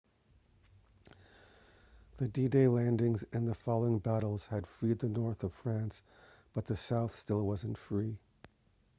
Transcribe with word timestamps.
the 2.17 2.27
d-day 2.27 2.67
landings 2.67 3.23
and 3.33 3.47
the 3.47 3.53
following 3.53 3.99
battles 3.99 4.47
had 4.47 4.65
freed 4.65 4.97
the 4.97 5.07
north 5.07 5.43
of 5.43 5.53
france 5.53 6.01
but 6.55 6.65
the 6.65 6.75
south 6.75 7.11
still 7.11 7.45
wasn't 7.45 7.77
free 7.77 8.17